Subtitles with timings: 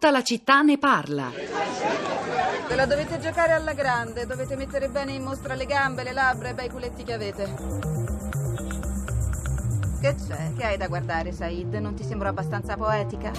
[0.00, 1.30] Tutta la città ne parla.
[2.66, 6.48] Ve la dovete giocare alla grande, dovete mettere bene in mostra le gambe, le labbra
[6.48, 7.44] e i bei culetti che avete.
[10.00, 10.54] Che c'è?
[10.56, 11.74] Che hai da guardare, Said?
[11.74, 13.30] Non ti sembra abbastanza poetica?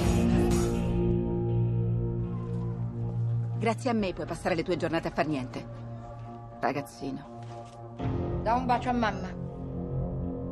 [3.58, 5.66] Grazie a me puoi passare le tue giornate a far niente.
[6.60, 7.40] Ragazzino.
[8.44, 9.30] Da un bacio a mamma.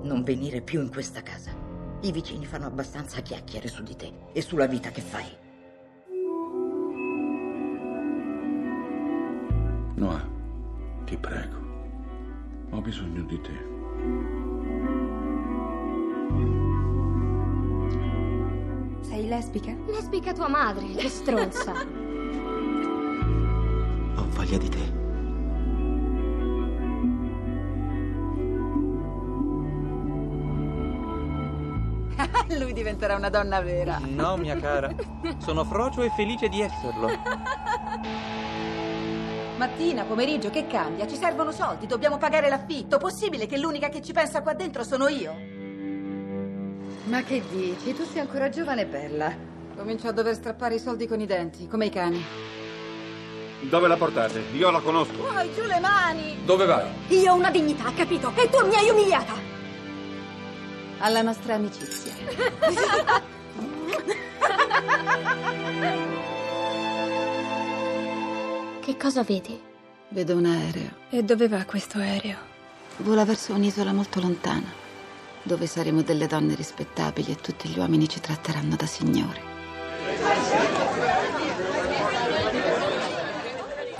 [0.01, 1.51] Non venire più in questa casa.
[2.01, 5.47] I vicini fanno abbastanza chiacchiere su di te e sulla vita che fai.
[9.99, 10.25] Noah,
[11.03, 11.57] ti prego.
[12.69, 13.51] Ho bisogno di te.
[19.01, 19.75] Sei lesbica?
[19.87, 21.73] Lesbica tua madre, che stronza.
[24.15, 24.97] Ho voglia di te.
[32.57, 33.99] Lui diventerà una donna vera.
[34.01, 34.95] No, mia cara.
[35.39, 37.09] Sono frocio e felice di esserlo.
[39.59, 41.05] Mattina, pomeriggio, che cambia?
[41.05, 42.97] Ci servono soldi, dobbiamo pagare l'affitto.
[42.97, 45.35] Possibile che l'unica che ci pensa qua dentro sono io?
[47.03, 47.93] Ma che dici?
[47.93, 49.35] Tu sei ancora giovane e bella.
[49.75, 52.23] Comincio a dover strappare i soldi con i denti, come i cani.
[53.63, 54.41] Dove la portate?
[54.53, 55.23] Io la conosco.
[55.23, 56.37] Poi giù le mani!
[56.45, 56.87] Dove vai?
[57.09, 58.31] Io ho una dignità, capito?
[58.35, 59.33] E tu mi hai umiliata.
[60.99, 62.13] Alla nostra amicizia.
[68.99, 69.57] cosa vedi?
[70.09, 70.91] Vedo un aereo.
[71.09, 72.37] E dove va questo aereo?
[72.97, 74.71] Vola verso un'isola molto lontana,
[75.41, 79.41] dove saremo delle donne rispettabili e tutti gli uomini ci tratteranno da signore.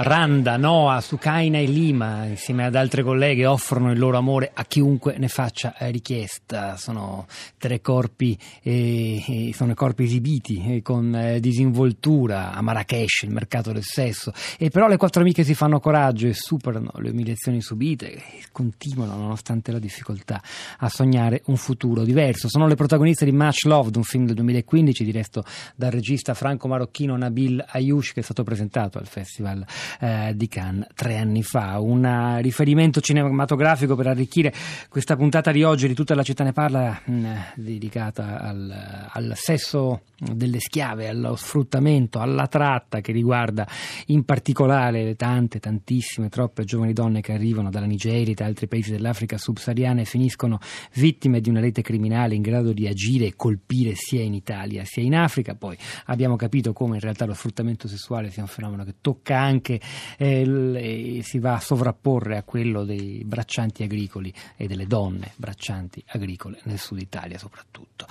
[0.02, 5.18] Randa, Noah, Sukaina e Lima, insieme ad altre colleghe, offrono il loro amore a chiunque
[5.18, 6.78] ne faccia richiesta.
[6.78, 13.74] Sono tre corpi, eh, sono corpi esibiti eh, con eh, disinvoltura a Marrakesh, il mercato
[13.74, 14.32] del sesso.
[14.58, 18.22] E però le quattro amiche si fanno coraggio e superano le umiliazioni subite e
[18.54, 20.42] continuano, nonostante la difficoltà,
[20.78, 22.48] a sognare un futuro diverso.
[22.48, 25.44] Sono le protagoniste di Much Loved, un film del 2015 diretto
[25.76, 29.66] dal regista franco-marocchino Nabil Ayouch, che è stato presentato al Festival
[30.00, 31.80] eh, di Cannes tre anni fa.
[31.80, 34.54] Un riferimento cinematografico per arricchire
[34.90, 40.02] questa puntata di oggi di tutta la città ne parla, mh, dedicata al, al sesso
[40.18, 43.68] delle schiave, allo sfruttamento, alla tratta che riguarda
[44.08, 48.68] in particolare le tante, tantissime, troppe giovani donne che arrivano dalla Nigeria e da altri
[48.68, 50.60] paesi dell'Africa subsahariana e finiscono
[50.96, 55.04] vittime di una rete criminale in grado di agire e colpire sia in Italia sia
[55.04, 55.56] in Africa.
[55.56, 59.79] Poi abbiamo capito come in realtà lo sfruttamento sessuale sia un fenomeno che tocca anche
[60.18, 66.04] eh, e si va a sovrapporre a quello dei braccianti agricoli e delle donne braccianti
[66.08, 68.06] agricole nel sud Italia soprattutto.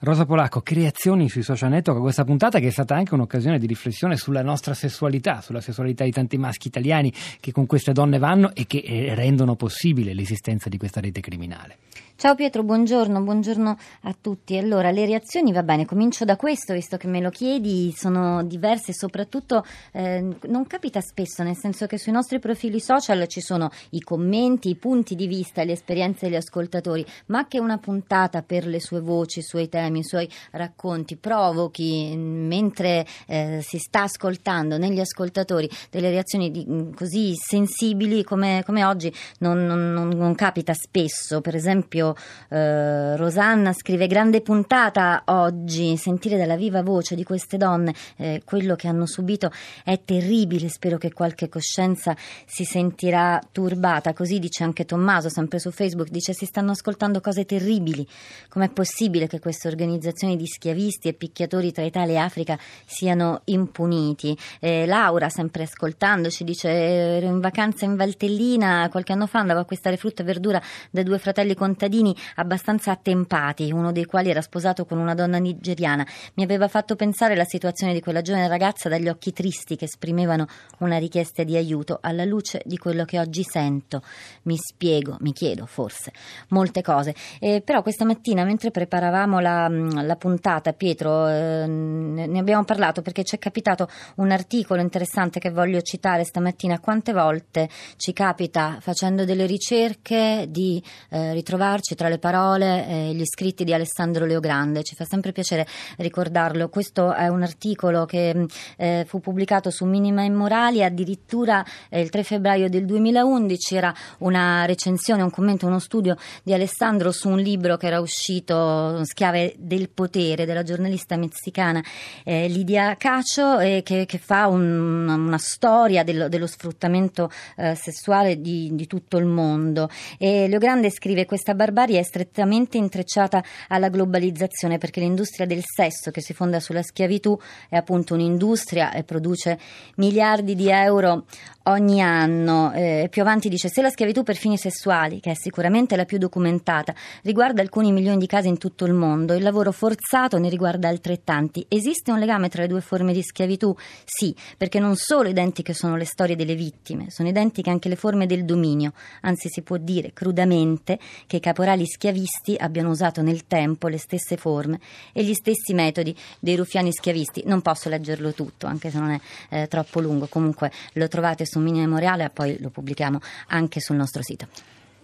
[0.00, 3.66] Rosa Polacco, che reazioni sui social network questa puntata che è stata anche un'occasione di
[3.66, 8.54] riflessione sulla nostra sessualità, sulla sessualità di tanti maschi italiani che con queste donne vanno
[8.54, 11.78] e che eh, rendono possibile l'esistenza di questa rete criminale.
[12.24, 14.56] Ciao Pietro, buongiorno, buongiorno a tutti.
[14.56, 18.94] Allora, le reazioni, va bene, comincio da questo, visto che me lo chiedi, sono diverse
[18.94, 19.62] soprattutto
[19.92, 24.70] eh, non capita spesso, nel senso che sui nostri profili social ci sono i commenti,
[24.70, 29.00] i punti di vista, le esperienze degli ascoltatori, ma che una puntata per le sue
[29.00, 35.68] voci, i suoi temi, i suoi racconti provochi mentre eh, si sta ascoltando negli ascoltatori
[35.90, 41.42] delle reazioni di, così sensibili come, come oggi non, non, non capita spesso.
[41.42, 42.12] Per esempio,
[42.48, 48.74] eh, Rosanna scrive grande puntata oggi, sentire dalla viva voce di queste donne eh, quello
[48.76, 49.50] che hanno subito
[49.84, 55.70] è terribile, spero che qualche coscienza si sentirà turbata, così dice anche Tommaso sempre su
[55.70, 58.06] Facebook, dice si stanno ascoltando cose terribili,
[58.48, 64.36] com'è possibile che queste organizzazioni di schiavisti e picchiatori tra Italia e Africa siano impuniti?
[64.60, 69.62] Eh, Laura sempre ascoltandoci dice ero in vacanza in Valtellina qualche anno fa andavo a
[69.62, 70.60] acquistare frutta e verdura
[70.90, 75.38] da due fratelli contadini cittadini abbastanza attempati, uno dei quali era sposato con una donna
[75.38, 76.06] nigeriana.
[76.34, 80.46] Mi aveva fatto pensare la situazione di quella giovane ragazza dagli occhi tristi che esprimevano
[80.78, 84.02] una richiesta di aiuto alla luce di quello che oggi sento.
[84.42, 86.12] Mi spiego, mi chiedo forse
[86.48, 87.14] molte cose.
[87.40, 93.24] Eh, però questa mattina mentre preparavamo la, la puntata, Pietro, eh, ne abbiamo parlato perché
[93.24, 96.80] ci è capitato un articolo interessante che voglio citare stamattina.
[96.80, 103.14] Quante volte ci capita facendo delle ricerche di eh, ritrovarci trovarci tra le parole eh,
[103.14, 105.66] gli scritti di Alessandro Leogrande, ci fa sempre piacere
[105.98, 106.68] ricordarlo.
[106.70, 108.46] Questo è un articolo che
[108.76, 114.64] eh, fu pubblicato su Minima Immorali addirittura eh, il 3 febbraio del 2011 era una
[114.64, 119.90] recensione, un commento, uno studio di Alessandro su un libro che era uscito, Schiave del
[119.90, 121.82] potere, della giornalista messicana
[122.24, 128.70] eh, Lidia Cacio, che, che, fa un, una storia dello, dello sfruttamento eh, sessuale di,
[128.72, 129.90] di, tutto il mondo.
[130.18, 136.10] E Leo Grande scrive questa barbarie è strettamente intrecciata alla globalizzazione perché l'industria del sesso
[136.10, 137.38] che si fonda sulla schiavitù
[137.68, 139.58] è appunto un'industria e produce
[139.96, 141.24] miliardi di euro
[141.64, 142.72] ogni anno.
[142.72, 146.18] Eh, più avanti dice se la schiavitù per fini sessuali, che è sicuramente la più
[146.18, 150.88] documentata, riguarda alcuni milioni di casi in tutto il mondo, il lavoro forzato ne riguarda
[150.88, 151.64] altrettanti.
[151.68, 153.74] Esiste un legame tra le due forme di schiavitù?
[154.04, 158.26] Sì, perché non solo identiche sono le storie delle vittime, sono identiche anche le forme
[158.26, 158.92] del dominio.
[159.22, 164.36] Anzi, si può dire crudamente che i caporali schiavisti abbiano usato nel tempo le stesse
[164.36, 164.80] forme
[165.12, 167.42] e gli stessi metodi dei ruffiani schiavisti.
[167.46, 169.20] Non posso leggerlo tutto, anche se non è
[169.50, 170.26] eh, troppo lungo.
[170.26, 174.46] Comunque lo trovate su Mini Memoriale e poi lo pubblichiamo anche sul nostro sito.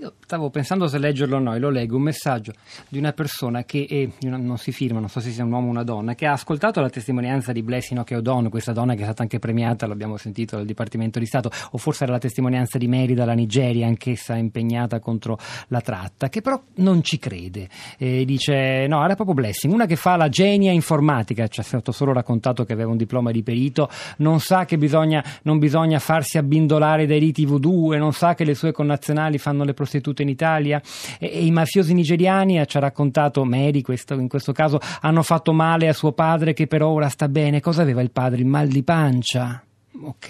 [0.00, 2.54] Io stavo pensando se leggerlo o no, e lo leggo, un messaggio
[2.88, 5.70] di una persona che è, non si firma, non so se sia un uomo o
[5.70, 9.20] una donna, che ha ascoltato la testimonianza di Blessing Okeodon, questa donna che è stata
[9.20, 13.12] anche premiata, l'abbiamo sentito dal Dipartimento di Stato, o forse era la testimonianza di Mary
[13.12, 15.38] dalla Nigeria, anch'essa impegnata contro
[15.68, 17.68] la tratta, che però non ci crede.
[17.98, 21.92] E dice, no, era proprio Blessing, una che fa la genia informatica, ci ha stato
[21.92, 26.38] solo raccontato che aveva un diploma di perito, non sa che bisogna, non bisogna farsi
[26.38, 30.22] abbindolare dai riti voodoo e non sa che le sue connazionali fanno le prostituzioni prostitute
[30.22, 30.80] in Italia
[31.18, 35.52] e, e i mafiosi nigeriani, ci ha raccontato Mary questo, in questo caso, hanno fatto
[35.52, 37.60] male a suo padre che per ora sta bene.
[37.60, 38.40] Cosa aveva il padre?
[38.40, 39.62] Il mal di pancia?
[40.02, 40.28] Ok.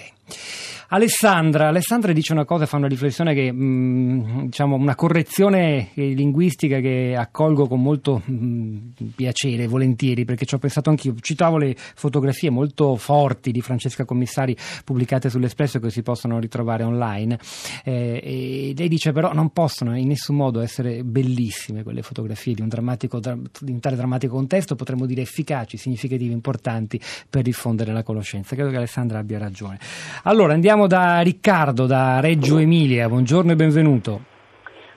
[0.93, 7.15] Alessandra, Alessandra dice una cosa, fa una riflessione che, mm, diciamo, una correzione linguistica che
[7.17, 11.15] accolgo con molto mm, piacere, volentieri, perché ci ho pensato anch'io.
[11.21, 17.39] Citavo le fotografie molto forti di Francesca Commissari pubblicate sull'Espresso che si possono ritrovare online.
[17.85, 22.69] Eh, lei dice però non possono in nessun modo essere bellissime quelle fotografie di un,
[22.69, 28.57] drammatico, di un tale drammatico contesto, potremmo dire efficaci, significative, importanti per diffondere la conoscenza.
[28.57, 29.79] Credo che Alessandra abbia ragione.
[30.25, 33.07] Allora andiamo Partiamo da Riccardo, da Reggio Emilia.
[33.07, 34.21] Buongiorno e benvenuto.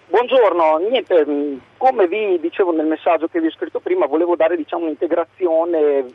[0.08, 4.56] Buongiorno, niente, mm, come vi dicevo nel messaggio che vi ho scritto prima, volevo dare
[4.56, 6.06] diciamo, un'integrazione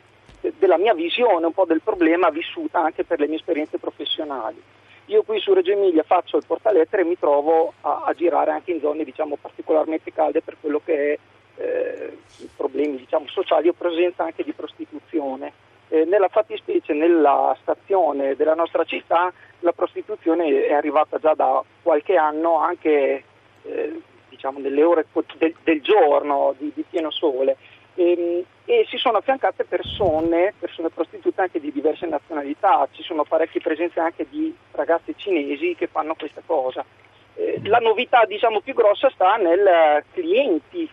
[0.57, 4.59] della mia visione un po' del problema vissuta anche per le mie esperienze professionali.
[5.07, 8.71] Io qui su Reggio Emilia faccio il portalettere e mi trovo a, a girare anche
[8.71, 12.17] in zone diciamo, particolarmente calde per quello che è eh,
[12.55, 15.51] problemi diciamo, sociali o presenza anche di prostituzione.
[15.91, 22.15] Eh, nella fattispecie nella stazione della nostra città la prostituzione è arrivata già da qualche
[22.15, 23.23] anno anche
[23.63, 25.07] eh, diciamo nelle ore
[25.37, 27.57] del, del giorno di, di, pieno sole
[27.95, 33.23] e, ehm, e, si sono affiancate persone, persone prostitute anche di diverse nazionalità, ci sono
[33.23, 36.85] parecchie presenze anche di ragazze cinesi che fanno questa cosa.
[37.33, 40.87] Eh, la novità diciamo più grossa sta nel clienti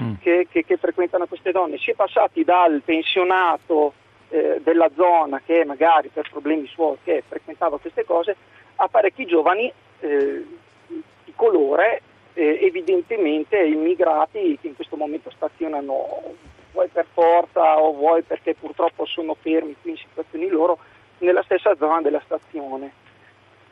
[0.00, 0.14] mm.
[0.22, 3.92] che, che, che frequentano queste donne, si è passati dal pensionato
[4.30, 8.36] eh, della zona che magari per problemi suoi che frequentava queste cose
[8.76, 10.44] a parecchi giovani eh,
[10.86, 12.02] di colore
[12.34, 16.34] eh, evidentemente immigrati che in questo momento stazionano
[16.72, 20.78] vuoi per forza o vuoi perché purtroppo sono fermi qui in situazioni loro
[21.18, 22.92] nella stessa zona della stazione.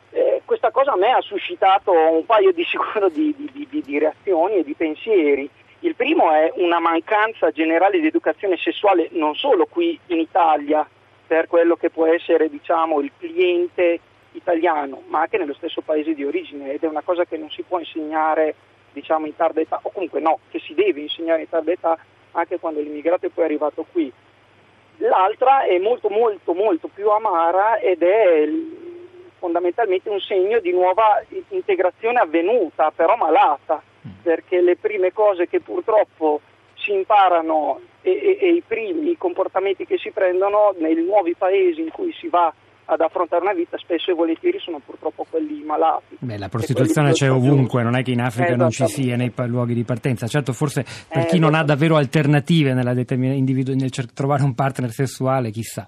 [0.09, 3.99] Eh, questa cosa a me ha suscitato un paio di, sicuro di, di, di, di
[3.99, 5.49] reazioni e di pensieri.
[5.81, 10.87] Il primo è una mancanza generale di educazione sessuale non solo qui in Italia
[11.27, 13.99] per quello che può essere diciamo, il cliente
[14.31, 17.61] italiano, ma anche nello stesso paese di origine ed è una cosa che non si
[17.61, 18.55] può insegnare
[18.91, 21.97] diciamo, in tarda età, o comunque no, che si deve insegnare in tarda età
[22.31, 24.11] anche quando l'immigrato è poi arrivato qui.
[24.97, 28.49] L'altra è molto molto molto più amara ed è
[29.37, 33.83] fondamentalmente un segno di nuova integrazione avvenuta, però malata
[34.21, 36.41] perché le prime cose che purtroppo
[36.75, 41.89] si imparano e, e, e, i primi comportamenti che si prendono nei nuovi paesi in
[41.89, 42.53] cui si va
[42.89, 46.15] ad affrontare una vita spesso e volentieri sono purtroppo quelli malati.
[46.19, 49.73] Beh, la prostituzione c'è ovunque, non è che in Africa non ci sia nei luoghi
[49.73, 50.25] di partenza.
[50.27, 55.85] Certo, forse per chi non ha davvero alternative individu- nel trovare un partner sessuale, chissà.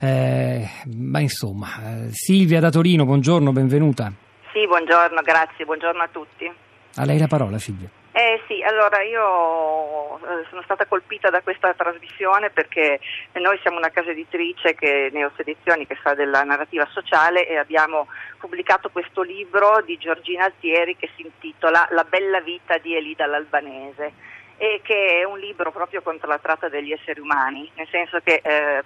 [0.00, 1.68] Eh, ma insomma,
[2.10, 4.12] Silvia da Torino, buongiorno, benvenuta.
[4.52, 6.50] Sì, buongiorno, grazie, buongiorno a tutti.
[6.96, 7.88] A lei la parola, Silvia.
[8.14, 13.00] Eh sì, allora io eh, sono stata colpita da questa trasmissione perché
[13.32, 18.08] noi siamo una casa editrice che Neoselezioni che fa della narrativa sociale e abbiamo
[18.38, 24.12] pubblicato questo libro di Giorgina Altieri che si intitola La bella vita di Elida l'Albanese
[24.58, 28.42] e che è un libro proprio contro la tratta degli esseri umani, nel senso che
[28.44, 28.84] eh,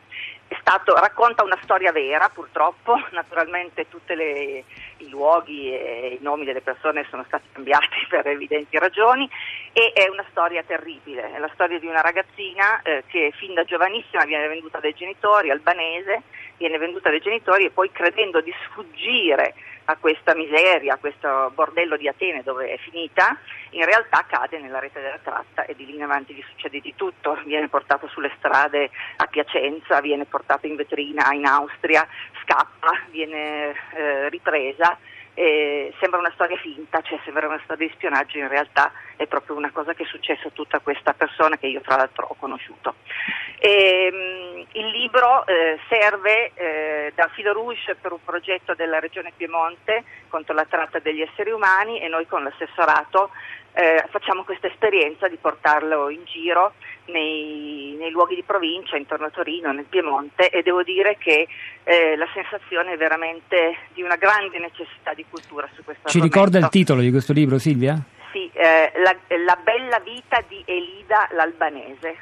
[0.61, 7.07] stato, racconta una storia vera purtroppo, naturalmente tutti i luoghi e i nomi delle persone
[7.11, 9.29] sono stati cambiati per evidenti ragioni
[9.73, 13.65] e è una storia terribile, è la storia di una ragazzina eh, che fin da
[13.65, 16.23] giovanissima viene venduta dai genitori, albanese,
[16.57, 19.55] viene venduta dai genitori e poi credendo di sfuggire
[19.87, 23.37] a questa miseria, a questo bordello di Atene dove è finita,
[23.71, 26.95] in realtà cade nella rete della tratta e di lì in avanti gli succede di
[26.97, 32.07] tutto, viene portato sulle strade a Piacenza, viene portato in vetrina in Austria,
[32.43, 34.99] scappa, viene eh, ripresa
[35.39, 39.55] eh, sembra una storia finta, cioè sembra una storia di spionaggio, in realtà è proprio
[39.55, 42.95] una cosa che è successa a tutta questa persona che io tra l'altro ho conosciuto.
[43.59, 49.33] E, ehm, il libro eh, serve eh, da filo rouge per un progetto della Regione
[49.37, 53.31] Piemonte contro la tratta degli esseri umani e noi con l'assessorato
[53.77, 56.73] eh, facciamo questa esperienza di portarlo in giro
[57.13, 61.47] nei, nei, luoghi di provincia, intorno a Torino, nel Piemonte e devo dire che
[61.85, 66.39] eh, la sensazione è veramente di una grande necessità di cultura su questo Ci argomento.
[66.39, 68.03] ricorda il titolo di questo libro, Silvia?
[68.33, 69.15] Sì, eh, la,
[69.45, 72.17] la bella vita di Elida l'Albanese.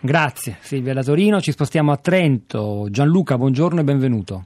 [0.00, 2.88] Grazie Silvia da Torino, ci spostiamo a Trento.
[2.90, 4.44] Gianluca, buongiorno e benvenuto.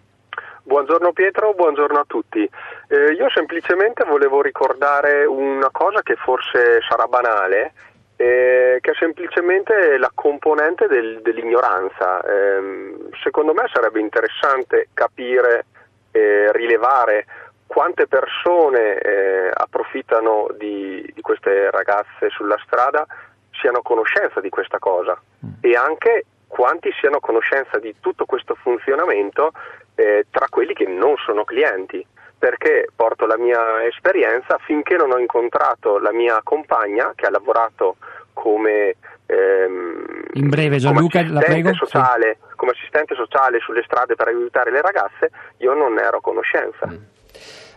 [0.70, 2.48] Buongiorno Pietro, buongiorno a tutti.
[2.86, 7.72] Eh, io semplicemente volevo ricordare una cosa che forse sarà banale,
[8.14, 12.22] eh, che è semplicemente la componente del, dell'ignoranza.
[12.22, 15.66] Eh, secondo me sarebbe interessante capire
[16.12, 17.26] e rilevare
[17.66, 23.04] quante persone eh, approfittano di, di, queste ragazze sulla strada
[23.50, 25.50] siano a conoscenza di questa cosa mm.
[25.62, 29.52] e anche quanti siano a conoscenza di tutto questo funzionamento
[29.94, 32.04] eh, tra quelli che non sono clienti,
[32.36, 37.96] perché porto la mia esperienza finché non ho incontrato la mia compagna che ha lavorato
[38.32, 42.56] come, ehm, In breve, Gianluca, come, assistente sociale, sì.
[42.56, 46.86] come assistente sociale sulle strade per aiutare le ragazze, io non ne ero a conoscenza.
[46.88, 47.09] Mm.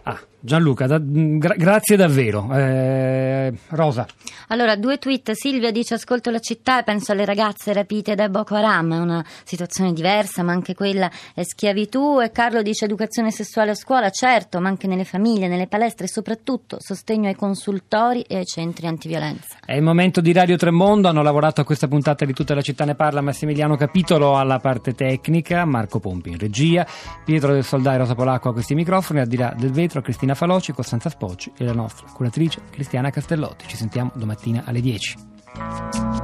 [0.03, 2.49] Ah, Gianluca, da, gra- grazie davvero.
[2.53, 4.05] Eh, Rosa.
[4.49, 5.31] Allora, due tweet.
[5.31, 9.25] Silvia dice ascolto la città e penso alle ragazze rapite da Boko Haram, è una
[9.45, 12.19] situazione diversa, ma anche quella è schiavitù.
[12.19, 16.09] E Carlo dice educazione sessuale a scuola, certo, ma anche nelle famiglie, nelle palestre e
[16.09, 19.59] soprattutto sostegno ai consultori e ai centri antiviolenza.
[19.65, 22.83] È il momento di Radio Tremondo, hanno lavorato a questa puntata di Tutta la città
[22.83, 26.85] ne parla Massimiliano Capitolo alla parte tecnica, Marco Pompi in regia,
[27.23, 30.35] Pietro del Soldai, Rosa Polacco a questi microfoni, al di là del vetro Cristina Cristina
[30.35, 33.67] Faloci, Costanza Spocci e la nostra curatrice Cristiana Castellotti.
[33.67, 36.22] Ci sentiamo domattina alle 10.